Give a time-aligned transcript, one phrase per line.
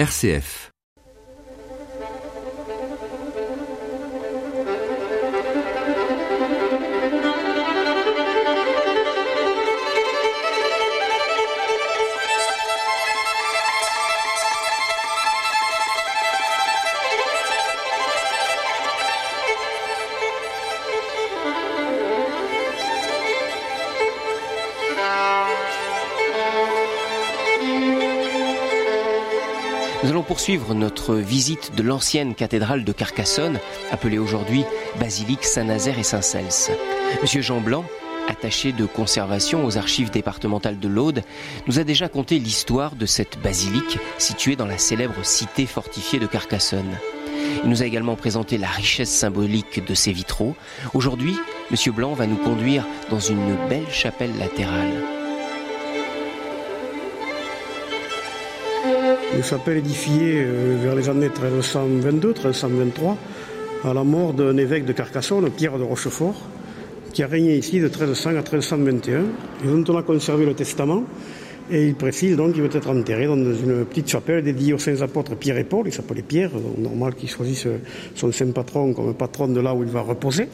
[0.00, 0.70] RCF.
[30.40, 33.58] Poursuivre notre visite de l'ancienne cathédrale de Carcassonne,
[33.90, 34.64] appelée aujourd'hui
[34.98, 36.78] Basilique Saint-Nazaire et Saint-Cels.
[37.20, 37.84] Monsieur Jean Blanc,
[38.26, 41.24] attaché de conservation aux archives départementales de l'Aude,
[41.66, 46.26] nous a déjà conté l'histoire de cette basilique située dans la célèbre cité fortifiée de
[46.26, 46.96] Carcassonne.
[47.62, 50.56] Il nous a également présenté la richesse symbolique de ses vitraux.
[50.94, 51.36] Aujourd'hui,
[51.70, 55.19] Monsieur Blanc va nous conduire dans une belle chapelle latérale.
[59.32, 63.14] Une chapelle édifiée euh, vers les années 1322-1323
[63.84, 66.34] à la mort d'un évêque de Carcassonne, Pierre de Rochefort,
[67.12, 69.20] qui a régné ici de 1300 à 1321
[69.64, 71.04] et dont on a conservé le testament.
[71.70, 75.00] Et il précise donc qu'il veut être enterré dans une petite chapelle dédiée aux saints
[75.00, 75.86] apôtres Pierre et Paul.
[75.86, 77.68] Il s'appelait Pierre, normal qu'il choisisse
[78.16, 80.48] son saint patron comme patron de là où il va reposer.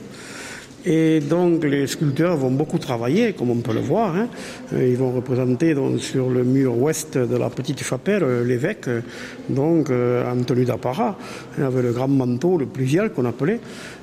[0.88, 4.14] Et donc les sculpteurs vont beaucoup travailler, comme on peut le voir.
[4.14, 4.28] Hein.
[4.72, 8.88] Ils vont représenter donc, sur le mur ouest de la petite chapelle l'évêque,
[9.48, 11.18] donc euh, en tenue d'apparat,
[11.58, 13.58] avec le grand manteau, le pluvial qu'on appelait,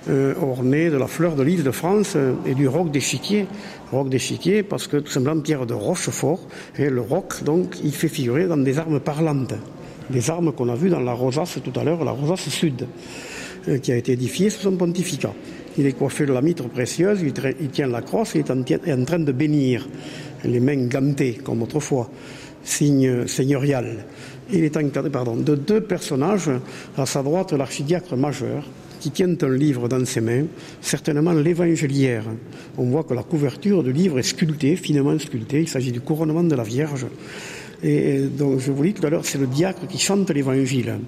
[0.10, 3.48] euh, orné de la fleur de l'île de France et du roc d'échiquier.
[3.94, 6.42] Roc d'échiquier parce que tout simplement Pierre de Rochefort,
[6.78, 9.54] et le roc, donc, il fait figurer dans des armes parlantes.
[10.10, 12.88] Des armes qu'on a vues dans la rosace tout à l'heure, la rosace sud,
[13.70, 15.34] euh, qui a été édifiée sous son pontificat.
[15.78, 17.34] Il est coiffé de la mitre précieuse, il,
[17.70, 19.88] tient la crosse il est en, train de bénir,
[20.44, 22.10] les mains gantées comme autrefois,
[22.64, 24.06] signe seigneurial.
[24.52, 26.52] Il est encadré pardon, de deux personnages,
[26.98, 28.64] à sa droite l'archidiacre majeur,
[29.00, 30.46] qui tient un livre dans ses mains,
[30.80, 32.24] certainement l'évangéliaire.
[32.78, 36.44] On voit que la couverture du livre est sculptée, finement sculptée, il s'agit du couronnement
[36.44, 37.08] de la Vierge.
[37.84, 41.00] Et donc, je vous dis tout à l'heure, c'est le diacre qui chante l'évangile.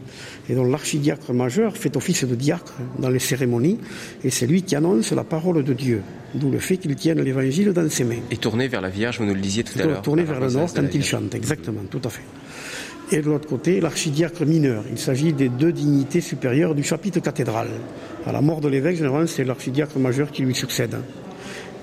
[0.50, 3.80] Et donc, l'archidiacre majeur fait office de diacre dans les cérémonies,
[4.24, 6.02] et c'est lui qui annonce la parole de Dieu.
[6.34, 8.20] D'où le fait qu'il tienne l'évangile dans ses mains.
[8.30, 10.02] Et tourné vers la Vierge, vous nous le disiez tout à l'heure.
[10.02, 12.24] Tourné vers le nord quand il chante, exactement, tout à fait.
[13.12, 14.84] Et de l'autre côté, l'archidiacre mineur.
[14.92, 17.68] Il s'agit des deux dignités supérieures du chapitre cathédral.
[18.26, 20.98] À la mort de l'évêque, généralement, c'est l'archidiacre majeur qui lui succède.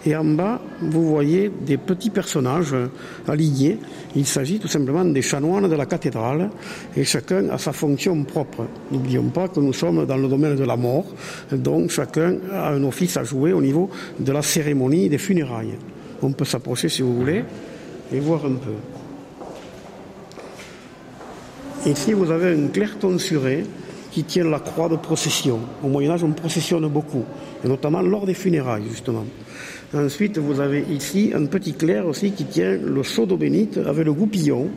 [0.05, 2.75] Et en bas, vous voyez des petits personnages
[3.29, 3.79] alignés.
[4.17, 6.51] Il s'agit tout simplement des chanoines de la cathédrale
[6.97, 8.67] et chacun a sa fonction propre.
[8.91, 11.07] N'oublions pas que nous sommes dans le domaine de la mort,
[11.53, 15.79] donc chacun a un office à jouer au niveau de la cérémonie des funérailles.
[16.21, 17.45] On peut s'approcher si vous voulez
[18.13, 18.73] et voir un peu.
[21.89, 23.65] Ici, vous avez un clerc tonsuré
[24.13, 25.59] qui tient la croix de procession.
[25.83, 27.25] Au Moyen-Âge, on processionne beaucoup,
[27.65, 29.25] et notamment lors des funérailles, justement.
[29.95, 34.05] Ensuite, vous avez ici un petit clerc aussi qui tient le seau d'eau bénite avec
[34.05, 34.71] le goupillon.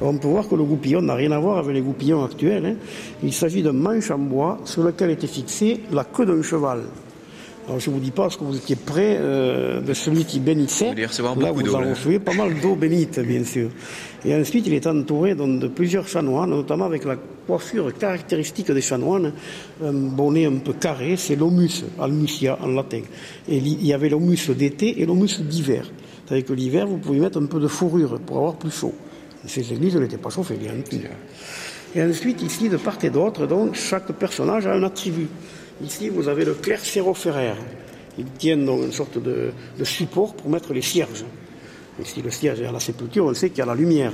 [0.00, 2.66] On peut voir que le goupillon n'a rien à voir avec les goupillons actuels.
[2.66, 2.74] Hein.
[3.22, 6.82] Il s'agit d'un manche en bois sur lequel était fixée la queue d'un cheval.
[7.66, 10.40] Alors je ne vous dis pas, parce que vous étiez près euh, de celui qui
[10.40, 10.86] bénissait.
[10.86, 13.68] Vous allez recevoir Là, beaucoup vous en recevez pas mal d'eau bénite, bien sûr.
[14.24, 17.16] Et ensuite, il est entouré donc, de plusieurs chanoines, notamment avec la
[17.46, 19.32] coiffure caractéristique des chanoines,
[19.82, 23.02] un bonnet un peu carré, c'est l'omus, almusia en latin.
[23.48, 25.90] Et il y avait l'omus d'été et l'omus d'hiver.
[26.24, 28.94] C'est-à-dire que l'hiver, vous pouvez mettre un peu de fourrure pour avoir plus chaud.
[29.46, 31.08] Ces églises n'étaient pas chauffées, bien entendu.
[31.94, 35.28] Et ensuite, ici, de part et d'autre, donc, chaque personnage a un attribut.
[35.84, 37.56] Ici, vous avez le clerc sérophéraire.
[38.18, 39.52] Il tient donc une sorte de
[39.84, 41.24] support pour mettre les cierges.
[42.02, 44.12] Ici, le cierge est à la sépulture, on sait qu'il y a la lumière.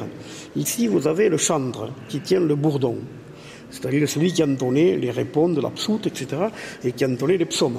[0.56, 2.98] Ici, vous avez le chantre qui tient le bourdon.
[3.70, 6.26] C'est-à-dire celui qui entonnait les réponses, la psoute, etc.,
[6.84, 7.78] et qui entonnait les psaumes.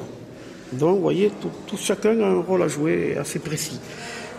[0.74, 3.80] Donc, vous voyez, tout, chacun a un rôle à jouer assez précis.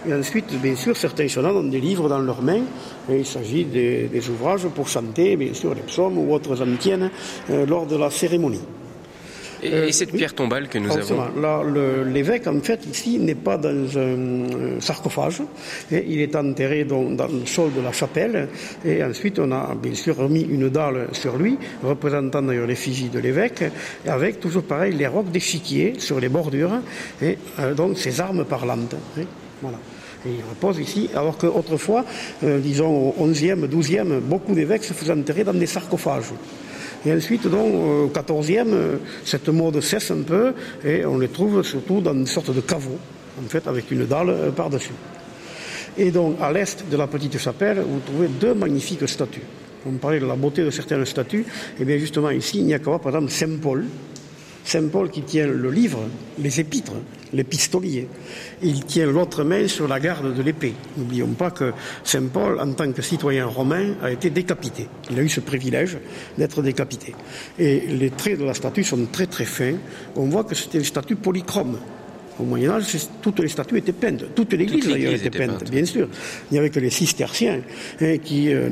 [0.08, 2.62] Et ensuite, bien sûr, certains chanoines ont des livres dans leurs mains.
[3.10, 7.10] Et il s'agit des, des, ouvrages pour chanter, bien sûr, les psaumes ou autres antiennes
[7.50, 8.60] euh, lors de la cérémonie.
[9.62, 10.18] Et, euh, et cette oui.
[10.18, 11.24] pierre tombale que nous Forcément.
[11.24, 15.42] avons L'évêque, en fait, ici, n'est pas dans un sarcophage.
[15.90, 18.48] Et il est enterré dans, dans, le sol de la chapelle.
[18.84, 23.18] Et ensuite, on a bien sûr remis une dalle sur lui, représentant d'ailleurs l'effigie de
[23.18, 23.64] l'évêque,
[24.06, 26.80] avec toujours pareil les rocs d'échiquier sur les bordures,
[27.22, 28.94] et euh, donc ses armes parlantes.
[29.18, 29.26] Et
[29.62, 29.78] voilà.
[30.26, 32.04] Et il repose ici, alors qu'autrefois,
[32.44, 36.32] euh, disons au 11e, 12e, beaucoup d'évêques se faisaient enterrer dans des sarcophages.
[37.06, 40.52] Et ensuite, donc, au 14e, cette mode cesse un peu
[40.84, 42.98] et on les trouve surtout dans une sorte de caveau,
[43.38, 44.92] en fait, avec une dalle euh, par-dessus.
[45.96, 49.42] Et donc, à l'est de la petite chapelle, vous trouvez deux magnifiques statues.
[49.86, 51.46] On parlait de la beauté de certaines statues.
[51.80, 53.84] Et bien justement ici, il n'y a qu'à voir par exemple Saint Paul.
[54.64, 56.00] Saint Paul qui tient le livre,
[56.38, 56.94] les épîtres,
[57.32, 58.08] les pistoliers.
[58.62, 60.74] Il tient l'autre main sur la garde de l'épée.
[60.96, 61.72] N'oublions pas que
[62.04, 64.88] Saint Paul, en tant que citoyen romain, a été décapité.
[65.10, 65.98] Il a eu ce privilège
[66.36, 67.14] d'être décapité.
[67.58, 69.76] Et les traits de la statue sont très très fins.
[70.16, 71.78] On voit que c'était une statue polychrome.
[72.40, 74.24] Au Moyen Âge, toutes les statues étaient peintes.
[74.34, 76.08] Toute l'Église d'ailleurs était peinte, bien sûr.
[76.50, 77.60] Il n'y avait que les cisterciens
[78.00, 78.68] hein, qui euh,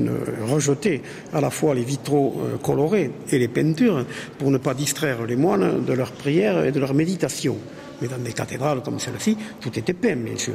[0.46, 4.04] rejetaient à la fois les vitraux euh, colorés et les peintures
[4.38, 7.56] pour ne pas distraire les moines de leurs prières et de leur méditation.
[8.00, 10.54] Mais dans des cathédrales comme celle-ci, tout était peint, bien sûr.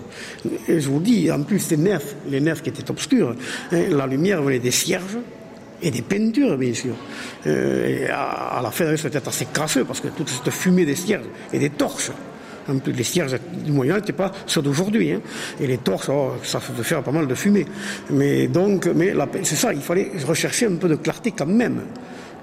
[0.68, 3.36] Et je vous dis, en plus, les nefs, les nefs qui étaient obscures,
[3.72, 5.18] hein, la lumière venait des cierges,
[5.84, 6.96] et des peintures, bien sûr.
[7.46, 11.28] Euh, et à, la fin, c'était assez crasseux parce que toute cette fumée des cierges
[11.52, 12.12] et des torches
[12.86, 15.12] les cierges du Moyen n'étaient pas ceux d'aujourd'hui.
[15.12, 15.22] Hein.
[15.60, 17.66] Et les torches, oh, ça faisait faire pas mal de fumée.
[18.10, 18.90] Mais donc,
[19.44, 21.82] c'est ça, il fallait rechercher un peu de clarté quand même.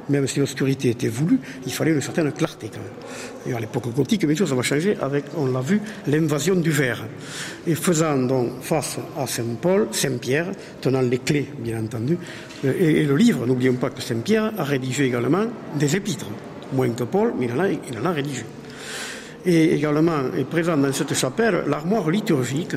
[0.09, 3.53] Même si l'obscurité était voulue, il fallait une certaine clarté quand même.
[3.53, 6.71] Et à l'époque gothique, bien sûr, ça va changer avec, on l'a vu, l'invasion du
[6.71, 7.07] verre.
[7.67, 10.51] Et faisant donc face à Saint-Paul, Saint-Pierre,
[10.81, 12.19] tenant les clés, bien entendu,
[12.65, 15.45] euh, et, le livre, n'oublions pas que Saint-Pierre a rédigé également
[15.79, 16.27] des épîtres,
[16.73, 18.45] moins que Paul, mais il il en a rédigé.
[19.47, 22.77] Et également est présent dans cette chapelle l'armoire liturgique.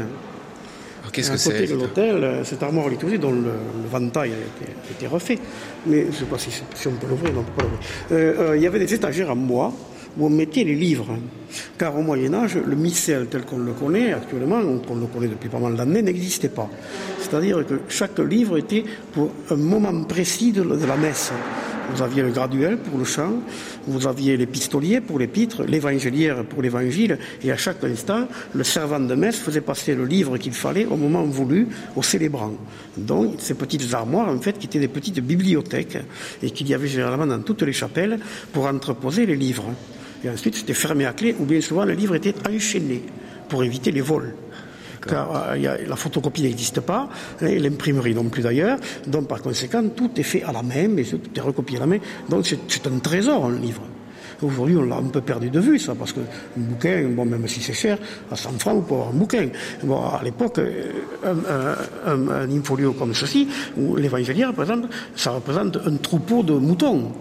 [1.11, 3.51] Qu'est-ce que c'est côté de l'hôtel, cette armoire liturgique dont le,
[3.91, 5.37] ventail a été, refait.
[5.85, 7.63] Mais je ne sais pas si, on peut l'ouvrir, non, pas
[8.11, 9.71] euh, euh, il y avait des étagères en bois
[10.17, 11.15] où on mettait les livres.
[11.77, 15.49] Car au Moyen Âge, le missel tel qu'on le connaît actuellement, qu'on le connaît depuis
[15.49, 16.69] pas mal d'années, n'existait pas.
[17.19, 21.31] C'est-à-dire que chaque livre était pour un moment précis de la messe.
[21.91, 23.33] Vous aviez le graduel pour le chant,
[23.85, 28.99] vous aviez les pistoliers pour l'épître, l'évangélière pour l'évangile, et à chaque instant, le servant
[28.99, 32.53] de messe faisait passer le livre qu'il fallait au moment voulu au célébrant.
[32.97, 35.99] Donc, ces petites armoires, en fait, qui étaient des petites bibliothèques,
[36.41, 38.19] et qu'il y avait généralement dans toutes les chapelles
[38.53, 39.73] pour entreposer les livres.
[40.23, 43.03] Et ensuite, c'était fermé à clé, ou bien souvent, le livre était enchaîné
[43.49, 44.33] pour éviter les vols
[45.07, 47.09] car euh, la photocopie n'existe pas,
[47.41, 48.77] hein, l'imprimerie non plus d'ailleurs,
[49.07, 51.87] donc par conséquent tout est fait à la main, mais tout est recopié à la
[51.87, 51.97] main,
[52.29, 53.81] donc c'est un trésor un livre.
[54.41, 56.21] Aujourd'hui, on l'a un peu perdu de vue, ça, parce qu'un
[56.57, 57.97] bouquin, bon, même si c'est cher,
[58.29, 59.49] à 100 francs, vous pouvez avoir un bouquin.
[59.83, 60.91] Bon, à l'époque, euh,
[61.23, 63.47] un, un, un, infolio comme ceci,
[63.77, 67.11] ou l'évangéliaire, par exemple, ça représente un troupeau de moutons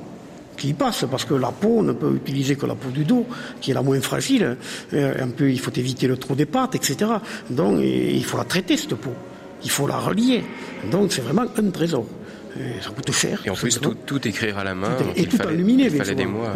[0.67, 3.27] qui passe, parce que la peau, on ne peut utiliser que la peau du dos,
[3.61, 4.57] qui est la moins fragile.
[4.93, 7.11] Euh, un peu, il faut éviter le trou des pattes, etc.
[7.51, 9.15] Donc, il faut la traiter, cette peau.
[9.65, 10.45] Il faut la relier.
[10.91, 12.07] Donc, c'est vraiment un trésor.
[12.81, 13.43] ça coûte cher.
[13.45, 14.97] Et en plus, tout, écrire à la main.
[15.17, 16.05] et tout illuminé, bien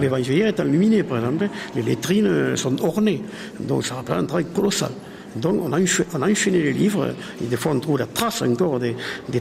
[0.01, 1.49] L'évangéliaire est illuminé, par exemple.
[1.75, 3.23] Les lettrines sont ornées.
[3.59, 4.93] Donc, ça représente un travail colossal.
[5.35, 8.97] Donc on a, enchaîné, les livres et des fois on trouve la trace encore des,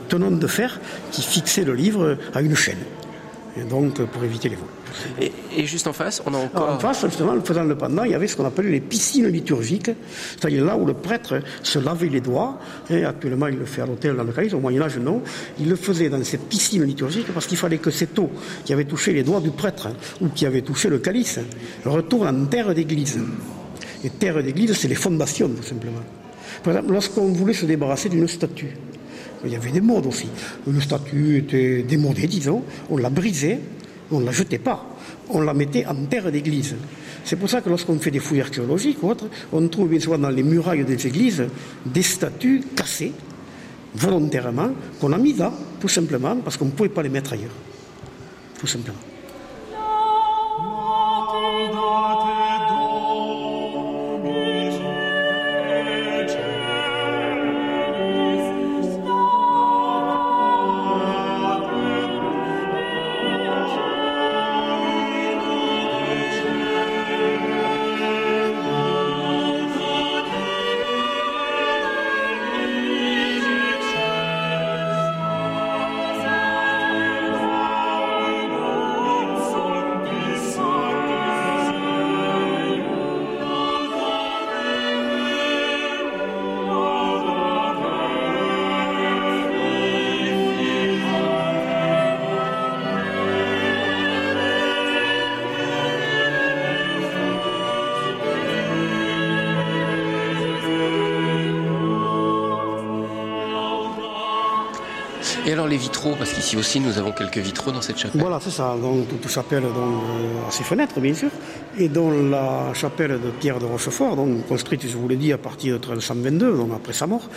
[0.09, 0.77] tenons de fer
[1.13, 2.83] qui fixaient le livre à une chaîne
[3.57, 4.67] et donc pour éviter les vols.
[5.57, 6.69] Et, juste en face, on a encore.
[6.69, 9.91] en face, justement, faisant le pendant, il y avait ce qu'on appelait les piscines liturgiques,
[10.37, 12.59] c'est-à-dire là où le prêtre se lavait les doigts.
[12.89, 15.21] Et actuellement, il le fait à l'hôtel dans le calice, au Moyen-Âge, non.
[15.59, 18.29] Il le faisait dans cette piscine liturgique parce qu'il fallait que cette eau
[18.63, 19.89] qui avait touché les doigts du prêtre
[20.21, 21.39] ou qui avait touché le calice
[21.85, 23.19] retourne en terre d'église.
[24.03, 26.01] Et terre d'église, c'est les fondations, tout simplement.
[26.63, 28.75] Par exemple, lorsqu'on voulait se débarrasser d'une statue,
[29.43, 30.27] il y avait des modes aussi.
[30.67, 33.59] Une statue était démodée, disons, on la brisait,
[34.12, 34.86] on ne la jetait pas,
[35.29, 36.75] on la mettait en terre d'église.
[37.24, 40.17] C'est pour ça que lorsqu'on fait des fouilles archéologiques ou autres, on trouve bien souvent
[40.17, 41.43] dans les murailles des églises
[41.86, 43.13] des statues cassées,
[43.95, 47.55] volontairement, qu'on a mis là, tout simplement, parce qu'on ne pouvait pas les mettre ailleurs.
[48.60, 49.14] Tout simplement.
[105.77, 108.22] Vitraux Parce qu'ici aussi, nous avons quelques vitraux dans cette chapelle.
[108.22, 108.75] Voilà, c'est ça.
[108.82, 111.29] Donc, toute chapelle donc, euh, a ses fenêtres, bien sûr.
[111.77, 115.38] Et dont la chapelle de Pierre de Rochefort, donc, construite, je vous l'ai dit, à
[115.38, 117.27] partir de 1322, donc après sa mort.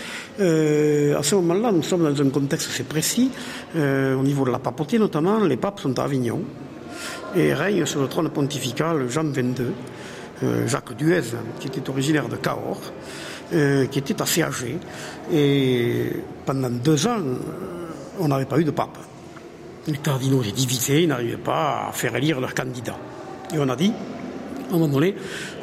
[0.40, 3.30] Euh, à ce moment-là, nous sommes dans un contexte assez précis.
[3.76, 6.42] Euh, au niveau de la papauté, notamment, les papes sont à Avignon.
[7.36, 9.66] Et règne sur le trône pontifical Jean XXII,
[10.66, 11.22] Jacques Duez,
[11.60, 12.80] qui était originaire de Cahors.
[13.50, 14.76] qui était assez âgé.
[15.32, 16.10] Et
[16.44, 17.20] pendant deux ans,
[18.18, 18.98] on n'avait pas eu de pape.
[19.86, 22.96] Les cardinaux étaient divisés, ils n'arrivaient pas à faire élire leur candidat.
[23.54, 23.92] Et on a dit,
[24.70, 25.14] à un moment donné,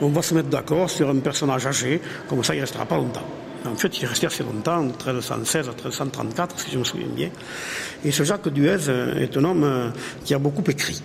[0.02, 2.98] on va se mettre d'accord sur un personnage âgé, comme ça il ne restera pas
[2.98, 3.26] longtemps.
[3.66, 7.08] En fait, il est resté assez longtemps, de 1316 à 1334, si je me souviens
[7.08, 7.30] bien.
[8.04, 9.92] Et ce Jacques Duez est un homme
[10.24, 11.02] qui a beaucoup écrit,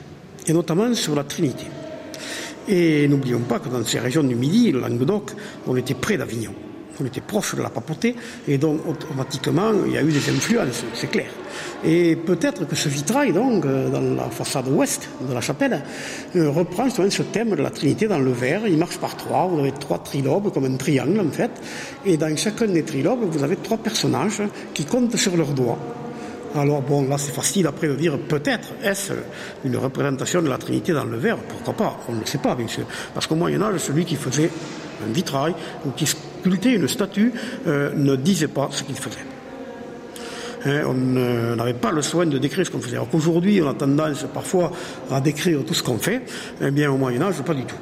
[0.47, 1.67] et notamment sur la Trinité.
[2.69, 5.33] Et n'oublions pas que dans ces régions du Midi, le Languedoc,
[5.67, 6.55] on était près d'Avignon
[7.01, 8.15] on était proche de la papauté,
[8.49, 11.31] et donc automatiquement il y a eu des influences, c'est clair.
[11.85, 15.83] Et peut-être que ce vitrail, donc, euh, dans la façade ouest de la chapelle,
[16.37, 18.67] euh, reprend ce thème de la Trinité dans le verre.
[18.67, 19.47] Il marche par trois.
[19.47, 21.51] Vous avez trois trilobes, comme un triangle en fait.
[22.05, 24.43] Et dans chacun des trilobes, vous avez trois personnages
[24.75, 25.79] qui comptent sur leurs doigts.
[26.55, 29.13] Alors bon, là c'est facile après de dire peut-être est-ce
[29.65, 32.01] une représentation de la Trinité dans le verre Pourquoi pas?
[32.09, 32.85] On ne le sait pas bien sûr.
[33.15, 34.51] Parce qu'au Moyen Âge, celui qui faisait
[35.07, 35.55] un vitrail
[35.87, 36.07] ou qui
[36.41, 37.33] sculptait une statue
[37.67, 39.19] euh, ne disait pas ce qu'il faisait.
[40.67, 40.95] Hein, on
[41.57, 42.97] n'avait pas le soin de décrire ce qu'on faisait.
[42.97, 44.73] Alors qu'aujourd'hui, on a tendance parfois
[45.11, 46.23] à décrire tout ce qu'on fait.
[46.61, 47.77] Eh bien, au Moyen Âge, pas du tout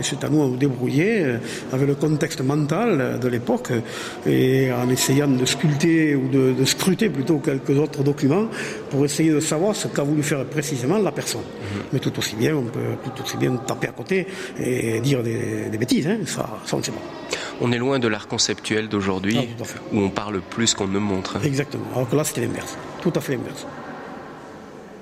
[0.00, 1.38] c'est à nous de nous débrouiller euh,
[1.72, 3.72] avec le contexte mental de l'époque
[4.26, 8.46] et en essayant de sculpter ou de, scruter plutôt quelques autres documents
[8.90, 11.42] pour essayer de savoir ce qu'a voulu faire précisément la personne.
[11.42, 11.82] Mhm.
[11.92, 14.26] Mais tout aussi bien, on peut tout aussi bien taper à côté
[14.58, 16.18] et dire des, bêtises, hein.
[16.24, 17.21] ça, ça, on ne sait pas.
[17.64, 21.38] On est loin de l'art conceptuel d'aujourd'hui ah, où on parle plus qu'on ne montre.
[21.44, 23.66] Exactement, alors que là c'était l'inverse, tout à fait l'inverse.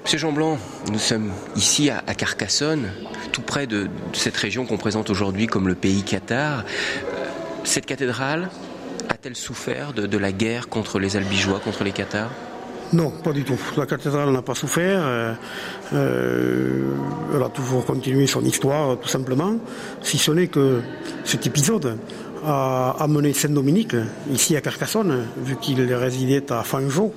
[0.05, 0.59] Monsieur Jean Blanc,
[0.93, 2.93] nous sommes ici à, Carcassonne,
[3.33, 6.65] tout près de, cette région qu'on présente aujourd'hui comme le pays Qatar.
[7.15, 7.27] Euh,
[7.65, 8.51] cette cathédrale
[9.09, 12.31] a-t-elle souffert de, la guerre contre les Albigeois, contre les Qatars
[12.93, 13.57] non, pas du tout.
[13.77, 15.01] La cathédrale n'a pas souffert.
[15.05, 15.33] Euh,
[15.93, 16.93] euh,
[17.33, 19.59] elle a toujours continué son histoire, tout simplement.
[20.03, 20.81] Si ce n'est que
[21.23, 21.99] cet épisode
[22.45, 23.97] a amené Saint-Dominique,
[24.33, 27.13] ici à Carcassonne, vu qu'il résidait à Fangeau,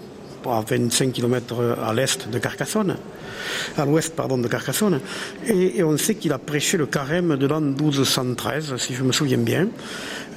[0.45, 2.97] à 25 km à l'est de Carcassonne,
[3.77, 4.99] à l'ouest pardon de Carcassonne,
[5.47, 9.37] et, on sait qu'il a prêché le carême de l'an 1213, si je me souviens
[9.37, 9.67] bien.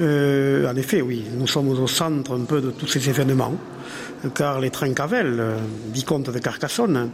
[0.00, 3.54] Euh, en effet, oui, nous sommes au centre un peu de tous ces événements
[4.35, 5.56] car les Trincavel, euh,
[5.92, 7.11] vicomtes de Carcassonne,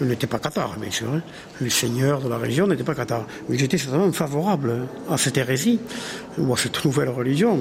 [0.00, 1.08] n'étaient pas cathares, bien sûr.
[1.14, 1.22] Hein.
[1.60, 3.26] Les seigneurs de la région n'étaient pas cathares.
[3.48, 5.80] Mais ils étaient certainement favorables à cette hérésie,
[6.38, 7.58] ou à cette nouvelle religion,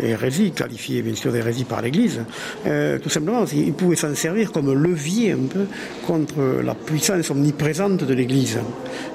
[0.00, 2.20] hérésie qualifiée bien sûr d'hérésie par l'Église.
[2.66, 5.66] Euh, tout simplement, ils pouvaient s'en servir comme levier un peu
[6.06, 8.58] contre la puissance omniprésente de l'Église,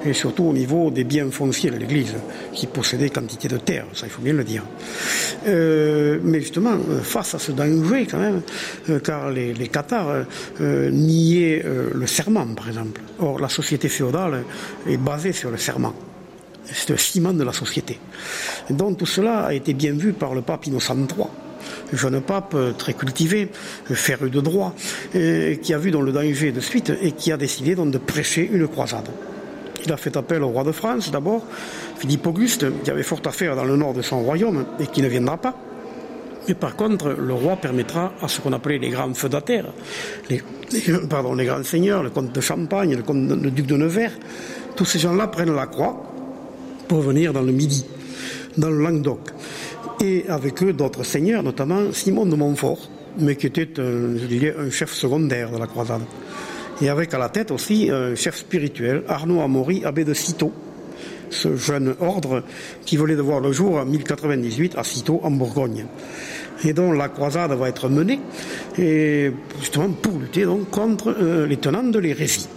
[0.04, 2.14] et surtout au niveau des biens fonciers de l'Église,
[2.52, 4.62] qui possédait quantité de terres, ça il faut bien le dire.
[5.46, 8.42] Euh, mais justement, face à ce danger quand même,
[9.30, 10.24] les, les Qatars
[10.60, 13.00] euh, niaient euh, le serment, par exemple.
[13.18, 14.44] Or, la société féodale
[14.86, 15.94] est basée sur le serment.
[16.64, 17.98] C'est le ciment de la société.
[18.70, 21.26] donc tout cela a été bien vu par le pape Innocent III
[21.92, 23.50] jeune pape euh, très cultivé,
[23.92, 24.74] féru de droit,
[25.12, 28.48] qui a vu dans le danger de suite et qui a décidé donc de prêcher
[28.50, 29.08] une croisade.
[29.84, 31.44] Il a fait appel au roi de France d'abord,
[31.98, 35.02] Philippe Auguste, qui avait fort à faire dans le nord de son royaume et qui
[35.02, 35.54] ne viendra pas.
[36.48, 39.72] Mais par contre, le roi permettra à ce qu'on appelait les grands feudataires,
[40.28, 40.42] les,
[41.08, 44.12] pardon, les grands seigneurs, le comte de Champagne, le, comte, le duc de Nevers,
[44.74, 46.02] tous ces gens-là prennent la croix
[46.88, 47.84] pour venir dans le Midi,
[48.56, 49.20] dans le Languedoc.
[50.00, 54.16] Et avec eux, d'autres seigneurs, notamment Simon de Montfort, mais qui était un,
[54.66, 56.02] un chef secondaire de la croisade.
[56.80, 60.52] Et avec à la tête aussi un chef spirituel, Arnaud Amaury, abbé de Citeaux,
[61.32, 62.42] ce jeune ordre
[62.84, 65.86] qui voulait de voir le jour en 1098 à Citeaux, en Bourgogne
[66.64, 68.20] et dont la croisade va être menée,
[68.78, 72.48] et justement pour lutter donc contre euh, les tenants de l'hérésie.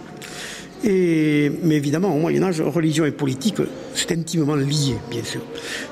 [0.84, 3.62] Et, mais évidemment, au Moyen Âge, religion et politique,
[3.94, 5.40] c'est intimement lié, bien sûr.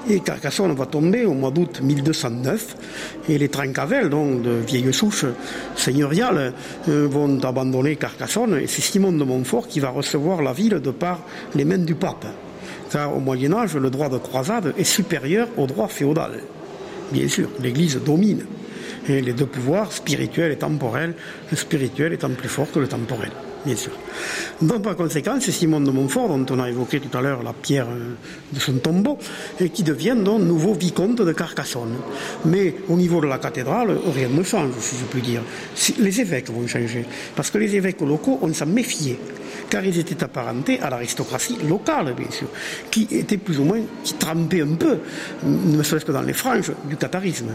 [0.08, 2.76] Et Carcassonne va tomber au mois d'août 1209,
[3.30, 5.24] et les Trincavel, donc de vieilles souches
[5.74, 6.52] seigneuriales,
[6.88, 10.90] euh, vont abandonner Carcassonne, et c'est Simon de Montfort qui va recevoir la ville de
[10.90, 11.20] par
[11.54, 12.26] les mains du pape.
[12.94, 16.40] Car au Moyen Âge, le droit de croisade est supérieur au droit féodal
[17.14, 18.44] bien sûr, l'Église domine.
[19.08, 21.14] Et les deux pouvoirs, spirituel et temporel,
[21.50, 23.30] le spirituel étant plus fort que le temporel.
[23.66, 23.92] bien sûr.
[24.62, 27.52] Donc par conséquent, c'est Simon de Montfort, dont on a évoqué tout à l'heure la
[27.52, 28.14] pierre euh,
[28.52, 29.18] de son tombeau,
[29.74, 31.96] qui devient donc nouveau vicomte de Carcassonne.
[32.46, 35.42] Mais au niveau de la cathédrale, rien ne change, si je puis dire.
[35.98, 37.04] Les évêques vont changer,
[37.36, 39.18] parce que les évêques locaux, on s'en méfiait
[39.74, 42.46] car ils étaient apparentés à l'aristocratie locale, bien sûr,
[42.92, 44.98] qui était plus ou moins, qui trempait un peu,
[45.42, 47.50] ne serait-ce que dans les franges du catharisme.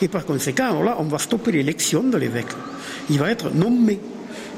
[0.00, 2.54] Et par conséquent, là, on va stopper l'élection de l'évêque.
[3.10, 4.00] Il va être nommé.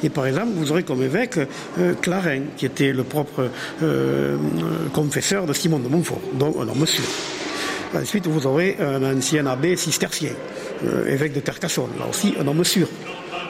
[0.04, 1.40] Et par exemple, vous aurez comme évêque
[1.80, 3.50] euh, Clarin, qui était le propre
[3.82, 4.36] euh,
[4.92, 7.02] confesseur de Simon de Montfort, donc un homme sûr.
[7.92, 10.30] Ensuite, vous aurez un ancien abbé cistercien,
[10.84, 12.86] euh, évêque de Carcassonne, là aussi un homme sûr.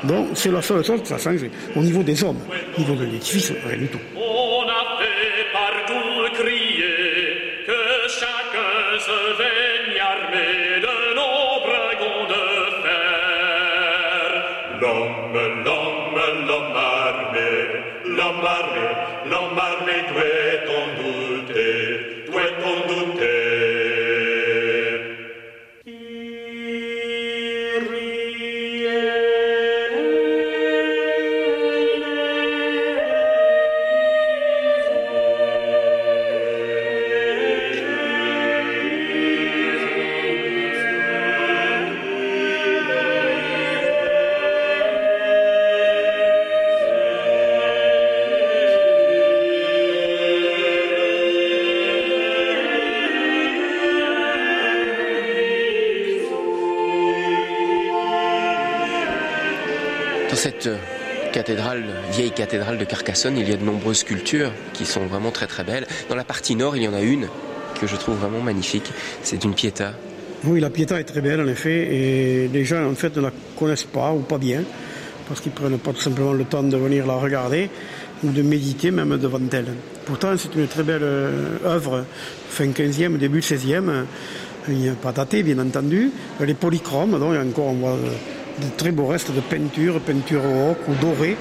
[0.04, 1.50] Donc c'est la seule chose qui a changé.
[1.76, 2.40] Au niveau des hommes,
[2.76, 3.98] au niveau de l'édifice, rien du tout.
[4.16, 12.42] On a fait partout crier que chacun se veigne armé de nos dragons de
[12.82, 14.28] fer.
[14.80, 17.50] L'homme, l'homme, l'homme armé,
[18.06, 18.86] l'homme armé,
[19.30, 20.50] l'homme armé doit
[62.40, 65.86] cathédrale de Carcassonne, il y a de nombreuses sculptures qui sont vraiment très très belles.
[66.08, 67.28] Dans la partie nord, il y en a une
[67.78, 68.90] que je trouve vraiment magnifique.
[69.22, 69.92] C'est une Pietà.
[70.44, 73.30] Oui, la Pietà est très belle en effet, et les gens en fait ne la
[73.58, 74.62] connaissent pas ou pas bien,
[75.28, 77.68] parce qu'ils prennent pas tout simplement le temps de venir la regarder
[78.24, 79.74] ou de méditer même devant elle.
[80.06, 82.06] Pourtant, c'est une très belle euh, œuvre,
[82.48, 84.04] fin 15e, début 16e,
[84.66, 86.10] il n'est pas daté bien entendu.
[86.40, 87.98] Elle est polychrome, donc a encore on voit
[88.60, 91.36] de très beaux restes de peinture, peinture au ou dorée.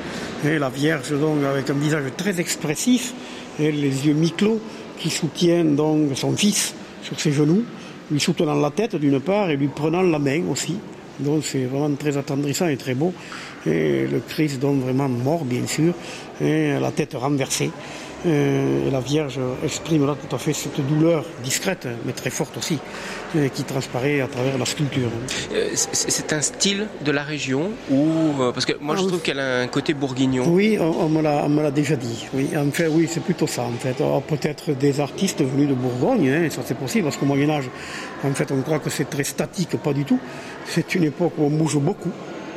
[0.46, 3.14] Et la Vierge donc avec un visage très expressif,
[3.60, 4.60] et les yeux mi-clos,
[4.98, 6.74] qui soutiennent donc son fils
[7.04, 7.64] sur ses genoux,
[8.12, 10.78] lui soutenant la tête d'une part et lui prenant la main aussi.
[11.20, 13.14] Donc c'est vraiment très attendrissant et très beau.
[13.66, 15.94] Et le Christ donc vraiment mort bien sûr,
[16.42, 17.72] et la tête renversée.
[18.26, 22.58] Euh, et la Vierge exprime là tout à fait cette douleur discrète, mais très forte
[22.58, 22.78] aussi,
[23.36, 25.10] euh, qui transparaît à travers la sculpture.
[25.54, 27.98] Euh, c'est un style de la région ou
[28.54, 30.44] parce que moi je Ah, trouve qu'elle a un côté bourguignon.
[30.50, 32.28] Oui, on, on me l'a- déjà dit.
[32.34, 33.62] Oui, en fait, oui, c'est plutôt ça.
[33.64, 37.26] En fait, Alors, peut-être des artistes venus de Bourgogne, hein, ça c'est possible, parce qu'au
[37.26, 37.70] Moyen Âge,
[38.24, 40.20] en fait, on croit que c'est très statique, pas du tout.
[40.66, 42.12] C'est une époque où on bouge beaucoup,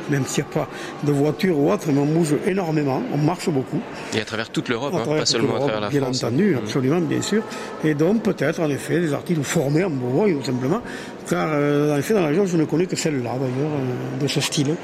[0.09, 0.67] même s'il n'y a pas
[1.03, 3.79] de voiture ou autre, mais on bouge énormément, on marche beaucoup.
[4.15, 6.23] Et à travers toute l'Europe, hein, pas seulement à travers la bien France.
[6.23, 6.57] entendu, Mm.
[6.57, 7.43] absolument, bien sûr.
[7.83, 10.81] Et donc, peut-être, en effet, des artistes formés en Bourgogne, tout simplement,
[11.29, 14.27] car, euh, en effet, dans la région, je ne connais que celle-là, d'ailleurs, euh, de
[14.27, 14.75] ce style.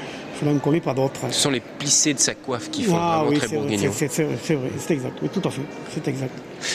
[0.42, 1.20] Je n'en connais pas d'autres.
[1.30, 3.92] Ce sont les plissés de sa coiffe qui font Ah vraiment oui, très bourguignon.
[3.94, 4.38] c'est- vrai,
[4.78, 5.60] c'est exact, oui, tout à fait,
[5.92, 6.32] c'est exact.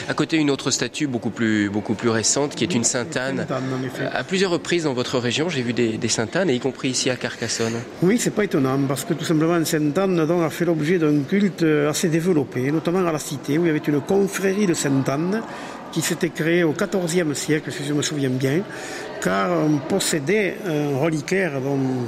[0.07, 3.45] À côté, une autre statue beaucoup plus, beaucoup plus récente qui est une Sainte-Anne.
[3.85, 4.05] Effet.
[4.13, 7.09] À plusieurs reprises dans votre région, j'ai vu des, des Sainte-Anne, et y compris ici
[7.09, 7.73] à Carcassonne.
[8.03, 11.89] Oui, c'est pas étonnant, parce que tout simplement, Sainte-Anne a fait l'objet d'un culte euh,
[11.89, 15.41] assez développé, notamment à la cité, où il y avait une confrérie de Sainte-Anne
[15.95, 18.59] qui s'était créée au XIVe siècle, si je me souviens bien,
[19.21, 21.53] car on possédait un reliquaire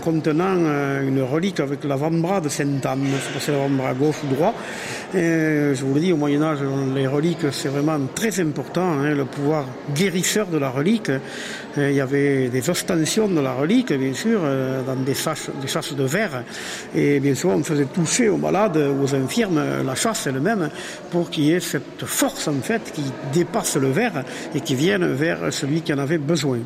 [0.04, 3.08] contenant euh, une relique avec l'avant-bras de Sainte-Anne.
[3.40, 4.54] C'est l'avant-bras gauche ou droit.
[5.16, 6.60] Euh, je vous le dis, au Moyen-Âge,
[6.94, 9.64] les reliques, c'est vraiment très important, hein, le pouvoir
[9.96, 11.10] guérisseur de la relique.
[11.78, 16.04] Il y avait des ostensions de la relique, bien sûr, euh, dans des chasses, de
[16.04, 16.44] verre.
[16.96, 20.70] Et bien sûr, on faisait toucher aux malades, aux infirmes, la chasse elle-même,
[21.12, 24.24] pour qu'il y ait cette force, en fait, qui dépasse le verre
[24.56, 26.60] et qui vienne vers celui qui en avait besoin.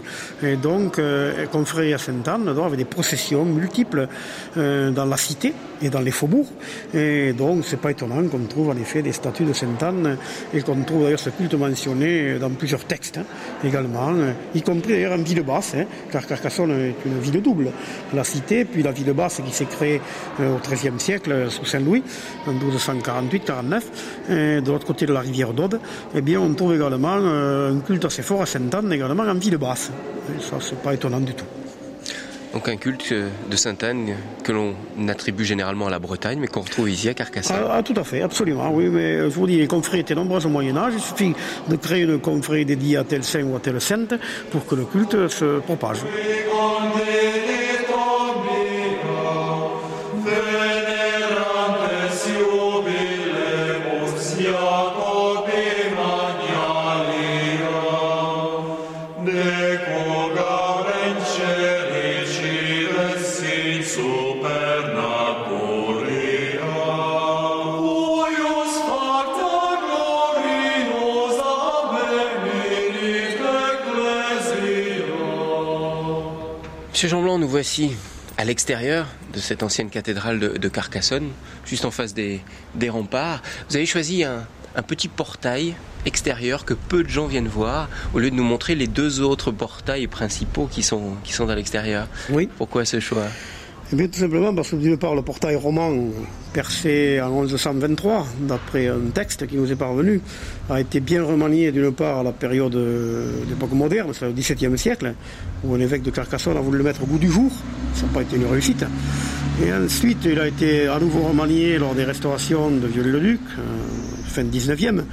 [0.43, 4.07] Et donc, euh, confrérie à Sainte-Anne, avec des processions multiples
[4.57, 6.47] euh, dans la cité et dans les faubourgs.
[6.93, 10.17] Et donc, c'est pas étonnant qu'on trouve en effet des statues de Sainte-Anne
[10.53, 13.25] et qu'on trouve d'ailleurs ce culte mentionné dans plusieurs textes hein,
[13.63, 17.71] également, euh, y compris en ville basse, hein, car Carcassonne est une ville double.
[18.13, 20.01] La cité, puis la ville basse qui s'est créée
[20.39, 22.03] euh, au XIIIe siècle euh, sous Saint-Louis,
[22.47, 23.81] en 1248-49,
[24.29, 25.79] et de l'autre côté de la rivière d'Aude,
[26.15, 29.57] eh bien, on trouve également euh, un culte assez fort à Sainte-Anne, également en ville
[29.57, 29.91] basse.
[30.39, 31.45] Ça, c'est pas étonnant du tout.
[32.53, 34.75] Donc un culte euh, de Sainte-Anne que l'on
[35.07, 37.55] attribue généralement à la Bretagne, mais qu'on retrouve ici à Carcassonne.
[37.59, 38.71] Ah, ah, tout à fait, absolument.
[38.73, 40.93] Oui, mais euh, je vous dis, les confréries étaient nombreuses au Moyen-Âge.
[40.95, 41.33] Il suffit
[41.69, 44.15] de créer une confrérie dédiée à tel saint ou à telle sainte
[44.51, 45.99] pour que le culte se propage.
[77.01, 77.93] Monsieur Jean nous voici
[78.37, 81.29] à l'extérieur de cette ancienne cathédrale de, Carcassonne,
[81.65, 82.43] juste en face des,
[82.89, 83.41] remparts.
[83.67, 84.45] Vous avez choisi un,
[84.83, 85.73] petit portail
[86.05, 89.49] extérieur que peu de gens viennent voir, au lieu de nous montrer les deux autres
[89.49, 92.07] portails principaux qui sont, qui sont à l'extérieur.
[92.29, 92.47] Oui.
[92.55, 93.25] Pourquoi ce choix?
[93.91, 95.91] Eh bien, tout simplement parce que d'une part, le portail roman
[96.53, 100.21] percé en 1123, d'après un texte qui nous est parvenu,
[100.69, 102.77] a été bien remanié d'une part à la période
[103.47, 105.13] d'époque moderne, c'est au XVIIe siècle,
[105.63, 107.51] où un évêque de Carcassonne a voulu le mettre au goût du jour.
[107.93, 108.85] Ça n'a pas été une réussite.
[109.63, 113.61] Et ensuite, il a été à nouveau remanié lors des restaurations de Viollet-le-Duc, euh,
[114.23, 115.03] fin 19e.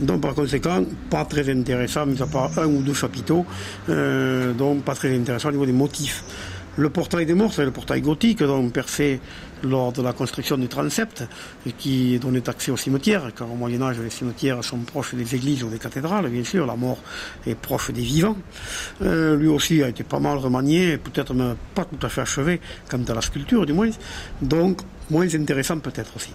[0.00, 3.44] Donc, par conséquent, pas très intéressant, mis à part un ou deux chapiteaux,
[3.88, 6.22] euh, donc pas très intéressant au niveau des motifs.
[6.78, 9.18] Le portail des morts, c'est le portail gothique, donc percé
[9.64, 11.24] lors de la construction du transept,
[11.66, 15.64] et qui donnait accès au cimetière, car au Moyen-Âge, les cimetières sont proches des églises
[15.64, 16.98] ou des cathédrales, bien sûr, la mort
[17.48, 18.36] est proche des vivants.
[19.02, 22.60] Euh, lui aussi a été pas mal remanié, peut-être même pas tout à fait achevé,
[22.88, 23.90] quant à la sculpture du moins,
[24.40, 26.30] donc moins intéressant peut-être aussi.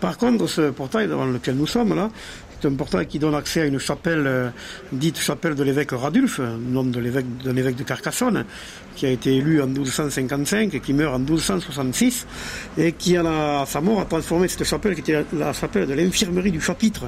[0.00, 2.08] Par contre, ce portail devant lequel nous sommes là,
[2.64, 4.50] un portail qui donne accès à une chapelle euh,
[4.92, 8.44] dite chapelle de l'évêque Radulf, nom de l'évêque de l'évêque de Carcassonne,
[8.96, 12.26] qui a été élu en 1255 et qui meurt en 1266,
[12.76, 16.50] et qui à, sa mort a transformé cette chapelle, qui était la chapelle de l'infirmerie
[16.50, 17.04] du chapitre,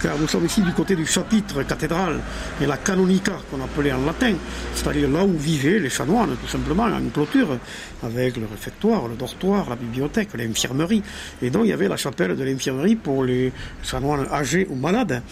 [0.00, 2.20] car nous sommes ici du côté du chapitre cathédral
[2.60, 4.34] et la canonica qu'on appelait en latin,
[4.74, 7.58] c'est-à-dire là où vivaient les chanoines, tout simplement, en clôture,
[8.02, 11.02] avec le réfectoire, le dortoir, la bibliothèque, l'infirmerie.
[11.42, 15.22] Et donc il y avait la chapelle de l'infirmerie pour les chanoines âgés ou malades.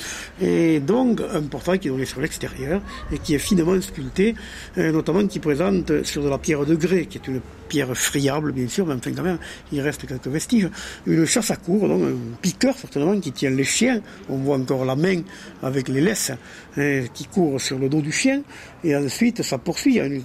[0.40, 2.80] Et donc un portail qui donnait sur l'extérieur
[3.12, 4.34] et qui est finement sculpté,
[4.78, 8.52] euh, notamment qui présente sur de la pierre de grès, qui est une pierre friable,
[8.52, 9.38] bien sûr, mais enfin quand même,
[9.72, 10.68] il reste quelques vestiges.
[11.06, 14.00] Une chasse à cour, donc un piqueur certainement qui tient les chiens.
[14.28, 15.22] On voit encore la main
[15.62, 16.32] avec les laisses
[16.76, 18.42] hein, qui court sur le dos du chien.
[18.84, 19.94] Et ensuite, ça poursuit.
[19.94, 20.20] Il y a un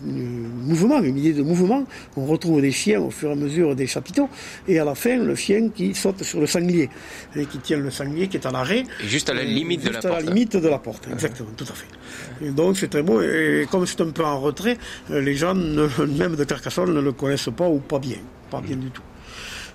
[0.70, 1.86] mouvement, une idée de mouvement.
[2.16, 4.30] On retrouve des chiens au fur et à mesure des chapiteaux.
[4.68, 6.90] Et à la fin, le chien qui saute sur le sanglier,
[7.36, 8.84] et qui tient le sanglier qui est à l'arrêt.
[9.04, 10.06] Juste à la limite de la porte.
[10.06, 12.46] à la limite de la porte, exactement, tout à fait.
[12.46, 13.22] Et donc c'est très beau.
[13.22, 14.78] Et comme c'est un peu en retrait,
[15.10, 15.56] les gens,
[16.20, 18.18] même de Carcassonne, ne le connaissent pas ou pas bien.
[18.50, 19.04] Pas bien du tout.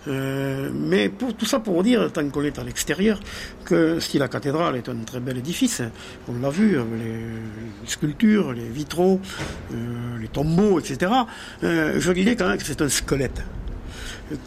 [0.09, 3.21] Euh, mais pour, tout ça pour dire, tant qu'on est à l'extérieur,
[3.65, 5.83] que si la cathédrale est un très bel édifice,
[6.29, 9.21] on l'a vu, les, sculptures, les vitraux,
[9.73, 11.13] euh, les tombeaux, etc.,
[11.65, 13.43] euh, je dirais quand même que c'est un squelette.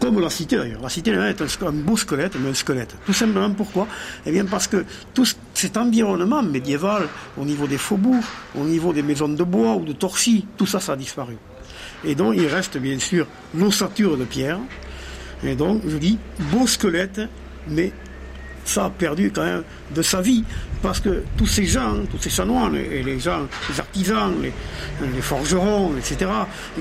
[0.01, 0.81] Comme la cité d'ailleurs.
[0.81, 2.95] La cité est un, beau squelette, mais un squelette.
[3.05, 3.87] Tout simplement pourquoi?
[4.25, 9.03] Eh bien parce que tout cet environnement médiéval, au niveau des faubourgs, au niveau des
[9.03, 11.37] maisons de bois ou de torchis, tout ça, ça a disparu.
[12.03, 14.59] Et donc il reste bien sûr l'ossature de pierre,
[15.43, 16.17] et donc, je dis,
[16.51, 17.21] beau squelette,
[17.67, 17.91] mais
[18.65, 19.63] ça a perdu quand même
[19.95, 20.43] de sa vie,
[20.81, 25.93] parce que tous ces gens, tous ces chanoines, et les gens, les artisans, les, forgerons,
[25.97, 26.29] etc.,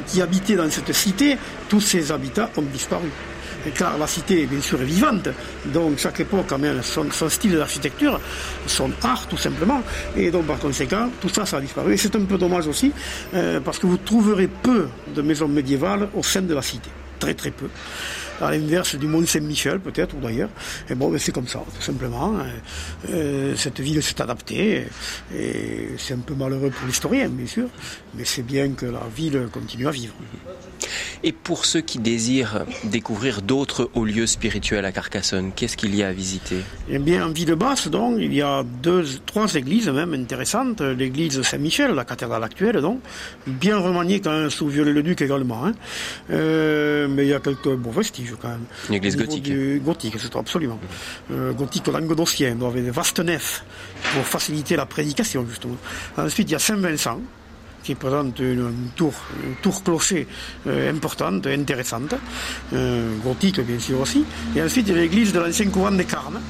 [0.07, 1.37] qui habitaient dans cette cité,
[1.69, 3.09] tous ces habitats ont disparu.
[3.75, 5.29] car la cité, bien sûr, est vivante,
[5.67, 8.21] donc chaque époque a même son, style d'architecture,
[8.67, 9.83] son art tout simplement,
[10.17, 11.95] et donc par conséquent, tout ça, ça a disparu.
[11.95, 12.93] Et c'est un peu dommage aussi,
[13.35, 17.35] euh, parce que vous trouverez peu de maisons médiévales au sein de la cité, très
[17.35, 17.69] très peu
[18.41, 20.51] à l'inverse du Mont Saint-Michel peut-être ou d'ailleurs.
[20.89, 22.37] Et bon, c'est comme ça, tout simplement.
[23.11, 24.87] Euh, cette ville s'est adaptée
[25.35, 27.69] et c'est un peu malheureux pour l'historien, bien sûr,
[28.15, 30.15] mais c'est bien que la ville continue à vivre.
[31.23, 36.03] Et pour ceux qui désirent découvrir d'autres hauts lieux spirituels à Carcassonne, qu'est-ce qu'il y
[36.03, 36.59] a à visiter?
[36.89, 40.81] Eh bien, en ville basse, donc, il y a deux, trois églises même intéressantes.
[40.81, 43.01] L'église Saint-Michel, la cathédrale actuelle, donc,
[43.47, 45.67] bien remaniée quand même sous Viollet-le-Duc également.
[45.67, 45.73] Hein.
[46.31, 48.65] Euh, mais il y a quelques beaux vestiges quand même.
[48.89, 49.53] Une église gothique.
[49.83, 50.79] gothique, c'est absolument.
[51.31, 53.65] Euh, gothique languedocien, avec des vastes nefs
[54.15, 55.77] pour faciliter la prédication, justement.
[56.17, 57.21] Ensuite, il y a Saint-Vincent
[57.83, 59.15] qui présente une, tour,
[59.63, 60.27] tour clocher
[60.67, 62.15] euh, importante, intéressante,
[62.73, 64.25] euh, gothique bien sûr aussi.
[64.55, 66.41] Et ensuite, l'église de l'ancien couvent des Carmes,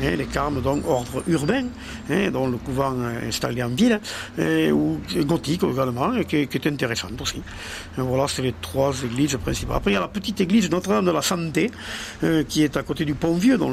[0.00, 1.64] les Carmes, donc ordre urbain,
[2.10, 4.00] hein, dont le couvent est installé en ville,
[4.38, 7.42] hein, ou gothique également, qui, est intéressante aussi.
[7.96, 9.76] voilà, c'est les trois églises principales.
[9.76, 11.70] Après, il y a la petite église Notre-Dame de la Santé,
[12.48, 13.72] qui est à côté du Pont-Vieux, dont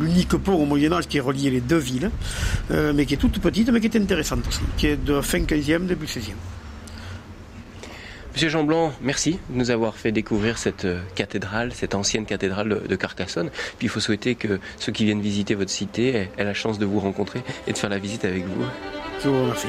[0.00, 2.10] l'unique pont au Moyen-Âge qui relié les deux villes,
[2.70, 5.86] mais qui est toute petite, mais qui est intéressante aussi, qui est de fin 15e,
[5.86, 6.59] début 16e.
[8.40, 12.80] Monsieur Jean Blanc, merci de nous avoir fait découvrir cette euh, cathédrale, cette ancienne cathédrale
[12.88, 13.50] de Carcassonne.
[13.76, 16.86] Puis il faut souhaiter que ceux qui viennent visiter votre cité aient la chance de
[16.86, 18.64] vous rencontrer et de faire la visite avec vous.
[19.22, 19.68] Je vous remercie.